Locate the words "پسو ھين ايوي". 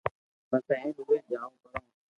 0.49-1.17